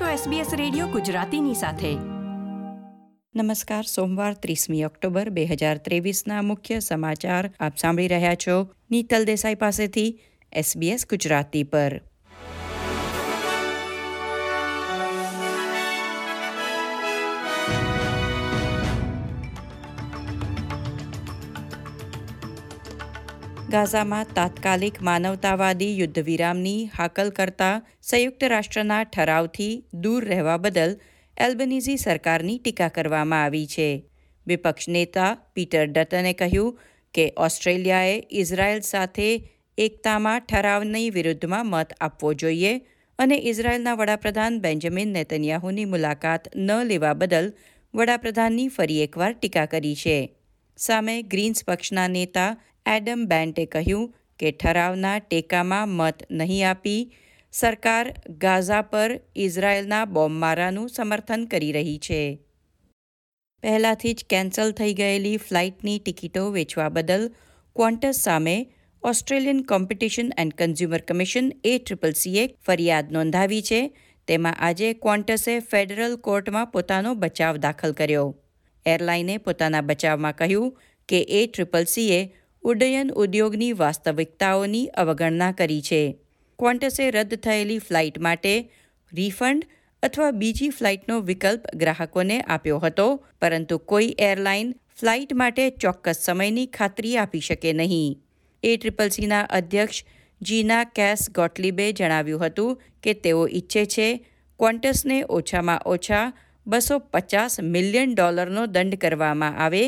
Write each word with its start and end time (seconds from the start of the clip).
છો 0.00 0.04
SBS 0.04 0.56
radio 0.56 0.86
ગુજરાતીની 0.86 1.54
સાથે. 1.54 1.94
નમસ્કાર, 3.34 3.84
સોમવાર 3.84 4.34
ત્રીસમી 4.34 4.84
ઓક્ટોબર 4.84 5.30
બે 5.30 5.44
હજાર 5.44 5.78
ત્રેવીસના 5.78 6.42
મુખ્ય 6.42 6.78
સમાચાર 6.78 7.50
આપ 7.60 7.76
સાંભળી 7.76 8.08
રહ્યા 8.08 8.34
છો. 8.34 8.70
નીતલ 8.90 9.24
દેસાઈ 9.24 9.54
પાસેથી 9.54 10.20
SBS 10.60 11.06
ગુજરાતી 11.10 11.62
પર. 11.62 12.00
ગાઝામાં 23.70 24.26
તાત્કાલિક 24.34 25.02
માનવતાવાદી 25.02 25.98
યુદ્ધ 25.98 26.18
વિરામની 26.18 26.86
હાકલ 26.86 27.30
કરતા 27.30 27.82
સંયુક્ત 28.02 28.44
રાષ્ટ્રના 28.44 29.04
ઠરાવથી 29.04 29.84
દૂર 29.94 30.24
રહેવા 30.24 30.56
બદલ 30.56 30.96
એલ્બનીઝી 31.36 31.96
સરકારની 31.96 32.58
ટીકા 32.58 32.88
કરવામાં 32.88 33.44
આવી 33.44 33.66
છે. 33.66 34.04
વિપક્ષ 34.46 34.88
નેતા 34.88 35.38
પીટર 35.54 35.86
ડટને 35.86 36.32
કહ્યું 36.32 36.78
કે 37.14 37.32
ઓસ્ટ્રેલિયાએ 37.36 38.22
ઇઝરાયલ 38.30 38.80
સાથે 38.80 39.50
એકતામાં 39.78 40.40
ઠરાવની 40.40 41.10
વિરુદ્ધમાં 41.10 41.66
મત 41.66 41.92
આપવો 42.00 42.34
જોઈએ 42.34 42.74
અને 43.18 43.38
ઇઝરાયલના 43.38 43.94
વડાપ્રધાન 43.94 44.60
બેન્જામિન 44.60 45.08
નેતન્યાહુની 45.08 45.84
મુલાકાત 45.84 46.48
ન 46.56 46.70
લેવા 46.84 47.14
બદલ 47.14 47.52
વડાપ્રધાનની 47.94 48.68
ફરી 48.68 49.02
એકવાર 49.02 49.32
ટીકા 49.32 49.66
કરી 49.66 49.96
છે. 49.96 50.36
સામે 50.76 51.22
ગ્રીન્સ 51.22 51.64
પક્ષના 51.64 52.08
નેતા 52.08 52.56
એડમ 52.86 53.24
બેન્ટે 53.26 53.66
કહ્યું 53.66 54.14
કે 54.38 54.52
ઠરાવના 54.52 55.18
ટેકામાં 55.18 55.88
મત 55.88 56.14
નહીં 56.30 56.70
આપી 56.70 57.12
સરકાર 57.52 58.14
ગાઝા 58.28 58.82
પર 58.82 59.20
ઇઝરાયેલના 59.36 60.04
બોમ્બમારાનું 60.04 60.88
સમર્થન 60.88 61.44
કરી 61.44 61.72
રહી 61.72 61.98
છે. 61.98 62.38
પહેલાથી 63.62 64.12
જ 64.12 64.24
કેન્સલ 64.30 64.72
થઈ 64.72 64.94
ગયેલી 64.94 65.36
ફ્લાઇટની 65.36 65.98
ટિકિટો 65.98 66.50
વેચવા 66.50 66.88
બદલ 66.88 67.30
ક્વોન્ટસ 67.76 68.16
સામે 68.16 68.66
Australian 69.02 69.62
competition 69.62 70.30
and 70.38 70.54
consumer 70.54 71.00
commission 71.00 71.52
A 71.64 71.78
triple 71.78 72.12
CA 72.12 72.46
ફરિયાદ 72.66 73.12
નોંધાવી 73.12 73.62
છે. 73.62 73.96
તેમાં 74.26 74.54
આજે 74.58 74.92
ક્વોન્ટસે 74.92 75.60
ફેડરલ 75.60 76.16
કોર્ટમાં 76.16 76.66
પોતાનો 76.66 77.14
બચાવ 77.14 77.56
દાખલ 77.56 77.92
કર્યો. 77.92 78.38
એરલાઈને 78.86 79.36
પોતાના 79.36 79.80
બચાવમાં 79.80 80.32
કહ્યું 80.32 80.78
કે 81.08 81.22
એ 81.22 81.46
ટ્રિપલ 81.46 81.84
સીએ 81.84 82.34
ઉડ્ડયન 82.64 83.10
ઉદ્યોગની 83.12 83.72
વાસ્તવિકતાઓની 83.72 84.86
અવગણના 84.96 85.52
કરી 85.52 85.82
છે. 85.82 86.02
ક્વોન્ટસે 86.58 87.10
રદ 87.10 87.34
થયેલી 87.36 87.78
ફ્લાઇટ 87.78 88.18
માટે 88.18 88.52
રિફંડ 89.12 89.66
અથવા 90.02 90.30
બીજી 90.30 90.68
ફ્લાઇટનો 90.68 91.18
વિકલ્પ 91.20 91.66
ગ્રાહકોને 91.76 92.38
આપ્યો 92.40 92.78
હતો, 92.78 93.06
પરંતુ 93.40 93.78
કોઈ 93.78 94.14
એરલાઇન 94.18 94.70
ફ્લાઇટ 95.00 95.34
માટે 95.34 95.66
ચોક્કસ 95.70 96.22
સમયની 96.24 96.66
ખાતરી 96.66 97.16
આપી 97.16 97.40
શકે 97.40 97.72
નહીં. 97.72 98.16
એ 98.62 98.76
ટ્રિપલ 98.76 99.08
સીના 99.08 99.44
અધ્યક્ષ 99.50 100.04
જીના 100.40 100.84
કેસ 100.84 101.30
ગોટલીબે 101.30 101.92
જણાવ્યું 101.92 102.46
હતું 102.46 102.80
કે 103.02 103.14
તેઓ 103.14 103.44
ઈચ્છે 103.48 103.84
છે 103.86 104.08
ક્વોન્ટસને 104.60 105.24
ઓછામાં 105.28 105.86
ઓછા 105.86 106.24
બસો 106.66 106.98
પચાસ 106.98 107.60
મિલિયન 107.60 108.14
ડોલરનો 108.14 108.66
દંડ 108.66 108.94
કરવામાં 108.94 109.58
આવે 109.58 109.84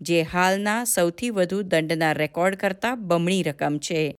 જે 0.00 0.22
હાલના 0.22 0.84
સૌથી 0.84 1.30
વધુ 1.30 1.62
દંડના 1.62 2.12
રેકોર્ડ 2.12 2.54
કરતાં 2.54 3.08
બમણી 3.08 3.42
રકમ 3.42 3.78
છે. 3.78 4.14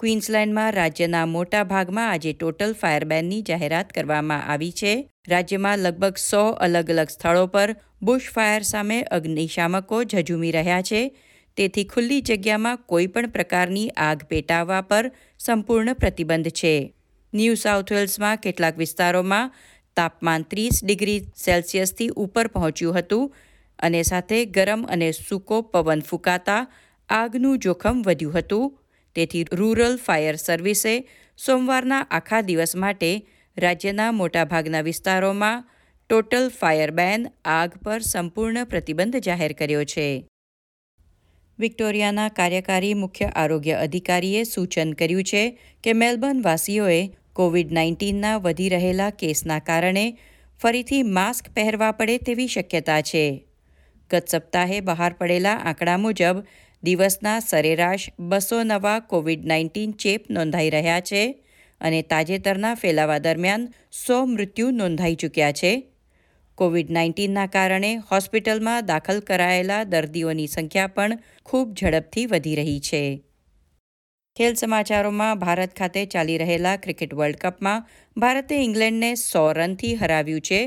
ક્વીન્સલેન્ડમાં 0.00 0.72
રાજ્યના 0.72 1.26
મોટા 1.26 1.64
ભાગમાં 1.64 2.10
આજે 2.10 2.32
ટોટલ 2.32 2.72
ફાયરબેનની 2.72 3.42
જાહેરાત 3.42 3.92
કરવામાં 3.92 4.42
આવી 4.42 4.72
છે. 4.72 5.10
રાજ્યમાં 5.28 5.78
લગભગ 5.78 6.16
સો 6.16 6.48
અલગ 6.48 6.90
અલગ 6.90 7.08
સ્થળો 7.08 7.46
પર 7.46 7.76
બુશ 8.02 8.30
ફાયર 8.30 8.62
સામે 8.62 9.02
અગ્નિશામકો 9.02 10.04
ઝઝુમી 10.04 10.50
રહ્યા 10.50 10.82
છે. 10.82 11.16
તેથી 11.56 11.84
ખુલ્લી 11.84 12.20
જગ્યામાં 12.20 12.76
કોઈપણ 12.76 13.26
પ્રકારની 13.26 13.88
આગ 13.88 14.22
પેટાવવા 14.22 14.80
પર 14.80 15.12
સંપૂર્ણ 15.38 15.92
પ્રતિબંધ 15.92 16.48
છે. 16.48 16.94
ન્યૂ 17.34 17.54
સાઉથ 17.54 17.92
વેલ્સમાં 17.92 18.36
કેટલાક 18.36 18.78
વિસ્તારોમાં 18.78 19.50
તાપમાન 19.96 20.42
ત્રીસ 20.42 20.84
ડિગ્રી 20.84 21.20
સેલ્સિયસથી 21.36 22.08
ઉપર 22.08 22.46
પહોંચ્યું 22.46 22.98
હતું. 22.98 23.34
અને 23.78 24.02
સાથે 24.02 24.44
ગરમ 24.46 24.82
અને 24.86 25.12
સૂકો 25.12 25.62
પવન 25.62 26.00
ફૂંકાતા 26.00 26.62
આગનું 27.08 27.58
જોખમ 27.58 28.02
વધ્યું 28.02 28.34
હતું. 28.34 28.72
તેથી 29.16 29.44
રૂરલ 29.52 29.96
ફાયર 29.96 30.36
સર્વિસે 30.36 30.94
સોમવારના 31.38 32.02
આખા 32.10 32.40
દિવસ 32.40 32.76
માટે 32.76 33.10
રાજ્યના 33.56 34.12
મોટાભાગના 34.12 34.82
વિસ્તારોમાં 34.82 35.64
ટોટલ 36.10 36.48
ફાયર 36.48 36.90
બેન 36.90 37.26
આગ 37.44 37.76
પર 37.84 38.00
સંપૂર્ણ 38.02 38.64
પ્રતિબંધ 38.64 39.20
જાહેર 39.20 39.52
કર્યો 39.52 39.84
છે. 39.84 40.08
વિક્ટોરિયાના 41.58 42.28
કાર્યકારી 42.28 42.94
મુખ્ય 42.94 43.28
આરોગ્ય 43.34 43.78
અધિકારીએ 43.78 44.44
સૂચન 44.44 44.92
કર્યું 44.92 45.22
છે 45.22 45.42
કે 45.84 45.92
મેલબર્ન 45.92 46.42
વાસીઓએ 46.42 47.00
કોવિડ 47.32 47.72
નાઇન્ટીનના 47.72 48.36
વધી 48.38 48.68
રહેલા 48.68 49.10
કેસના 49.10 49.58
કારણે 49.58 50.06
ફરીથી 50.60 51.02
માસ્ક 51.02 51.50
પહેરવા 51.54 51.92
પડે 51.92 52.18
તેવી 52.18 52.46
શક્યતા 52.46 53.00
છે. 53.00 53.24
ગત 54.10 54.24
સપ્તાહે 54.28 54.80
બહાર 54.80 55.12
પડેલા 55.12 55.56
આંકડા 55.62 55.98
મુજબ 55.98 56.44
દિવસના 56.82 57.38
સરેરાશ 57.40 58.06
બસો 58.18 58.60
નવા 58.62 58.98
કોવિડ 59.10 59.44
નાઇન્ટીન 59.44 59.96
ચેપ 59.96 60.30
નોંધાઈ 60.30 60.70
રહ્યા 60.70 61.00
છે 61.00 61.22
અને 61.80 62.00
તાજેતરના 62.02 62.74
ફેલાવા 62.74 63.18
દરમિયાન 63.18 63.68
સો 63.92 64.16
મૃત્યુ 64.26 64.70
નોંધાઈ 64.70 65.16
ચૂક્યા 65.16 65.52
છે. 65.52 65.72
કોવિડ 66.58 66.90
નાઇન્ટીનના 66.90 67.46
કારણે 67.46 67.92
હોસ્પિટલમાં 68.10 68.86
દાખલ 68.86 69.20
કરાયેલા 69.20 69.84
દર્દીઓની 69.84 70.46
સંખ્યા 70.46 70.94
પણ 70.96 71.22
ખૂબ 71.44 71.72
ઝડપથી 71.80 72.26
વધી 72.26 72.54
રહી 72.54 72.80
છે. 72.80 73.02
ખેલ 74.36 74.54
સમાચારોમાં 74.54 75.38
ભારત 75.38 75.74
ખાતે 75.74 76.00
ચાલી 76.06 76.38
રહેલા 76.38 76.76
ક્રિકેટ 76.76 77.12
વર્લ્ડ 77.14 77.38
કપમાં 77.38 77.84
ભારતે 78.16 78.54
ઇંગ્લેન્ડને 78.58 79.10
સો 79.16 79.44
રનથી 79.52 79.94
હરાવ્યું 79.94 80.40
છે. 80.40 80.60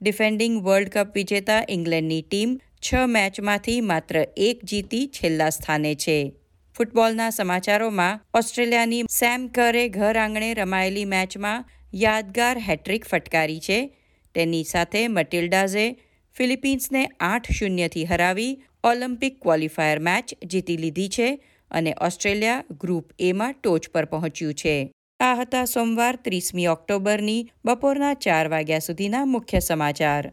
ડિફેન્ડિંગ 0.00 0.56
વર્લ્ડ 0.62 0.88
કપ 0.88 1.14
વિજેતા 1.14 1.62
ઇંગ્લેન્ડની 1.68 2.22
ટીમ 2.22 2.50
છ 2.80 2.94
મેચમાંથી 3.06 3.80
માત્ર 3.80 4.26
એક 4.36 4.64
જીતી 4.64 5.06
છેલ્લા 5.06 5.50
સ્થાને 5.50 5.94
છે. 5.94 6.32
ફૂટબોલના 6.76 7.30
સમાચારોમાં 7.30 8.20
ઓસ્ટ્રેલિયાની 8.34 9.02
સેમ 9.02 9.48
કરે 9.48 9.88
ઘર 9.88 10.16
આંગણે 10.16 10.54
રમાયેલી 10.54 11.04
મેચમાં 11.04 11.64
યાદગાર 11.94 12.58
હેટ્રિક 12.58 13.04
ફટકારી 13.04 13.60
છે. 13.60 13.96
તેની 14.34 14.64
સાથે 14.64 15.08
મટિલ્ડાઝે 15.08 16.02
ફિલિપિન્સને 16.34 17.10
આઠ 17.20 17.50
શૂન્યથી 17.50 18.04
હરાવી 18.04 18.62
ઓલિમ્પિક 18.84 19.42
ક્વોલિફાયર 19.42 19.98
મેચ 19.98 20.44
જીતી 20.44 20.76
લીધી 20.76 21.08
છે 21.08 21.44
અને 21.70 21.94
ઓસ્ટ્રેલિયા 22.02 22.64
ગ્રુપ 22.70 23.10
એમાં 23.18 23.52
ટોચ 23.52 23.88
પર 23.88 24.04
પહોંચ્યું 24.04 24.54
છે. 24.54 24.92
આ 25.20 25.34
હતા 25.34 25.64
સોમવાર 25.64 26.16
ત્રીસમી 26.16 26.66
ઓક્ટોબરની 26.66 27.50
બપોરના 27.64 28.14
ચાર 28.14 28.48
વાગ્યા 28.48 28.78
સુધીના 28.78 29.24
મુખ્ય 29.24 29.58
સમાચાર. 29.58 30.32